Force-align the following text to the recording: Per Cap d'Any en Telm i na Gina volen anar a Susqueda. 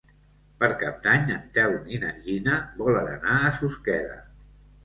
Per 0.63 0.69
Cap 0.83 0.95
d'Any 1.07 1.27
en 1.35 1.43
Telm 1.57 1.85
i 1.97 1.99
na 2.05 2.09
Gina 2.23 2.57
volen 2.83 3.13
anar 3.13 3.37
a 3.39 3.53
Susqueda. 3.63 4.21